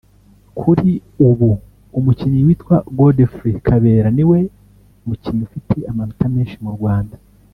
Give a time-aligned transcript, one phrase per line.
[0.59, 0.89] Kuri
[1.27, 1.49] ubu
[1.97, 4.39] umukinnyi witwa Godfrey Kabera niwe
[5.07, 7.15] mukinnyi ufite amanota menshi mu Rwanda